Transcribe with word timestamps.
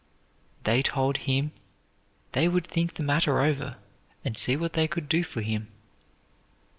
They 0.63 0.81
told 0.81 1.17
him 1.29 1.51
they 2.31 2.47
would 2.47 2.65
think 2.65 2.95
the 2.95 3.03
matter 3.03 3.39
over 3.39 3.75
and 4.25 4.35
see 4.35 4.57
what 4.57 4.73
they 4.73 4.87
could 4.87 5.07
do 5.07 5.23
for 5.23 5.41
him. 5.41 5.67